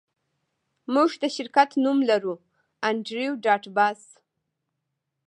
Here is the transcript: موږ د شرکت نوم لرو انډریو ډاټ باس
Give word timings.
موږ 0.93 1.11
د 1.21 1.23
شرکت 1.35 1.69
نوم 1.83 1.99
لرو 2.09 2.33
انډریو 2.89 3.33
ډاټ 3.45 3.63
باس 3.75 4.01